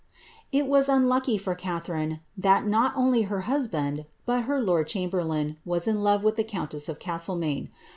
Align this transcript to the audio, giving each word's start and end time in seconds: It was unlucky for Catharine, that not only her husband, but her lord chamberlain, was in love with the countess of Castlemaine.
It 0.51 0.65
was 0.65 0.89
unlucky 0.89 1.37
for 1.37 1.53
Catharine, 1.53 2.21
that 2.35 2.65
not 2.65 2.91
only 2.97 3.21
her 3.29 3.41
husband, 3.41 4.05
but 4.25 4.45
her 4.45 4.59
lord 4.59 4.87
chamberlain, 4.87 5.57
was 5.63 5.87
in 5.87 6.01
love 6.01 6.23
with 6.23 6.37
the 6.37 6.43
countess 6.43 6.89
of 6.89 6.97
Castlemaine. 6.97 7.69